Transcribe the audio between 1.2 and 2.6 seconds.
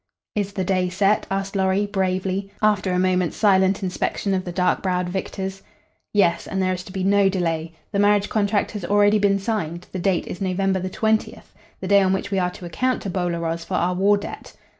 asked Lorry, bravely,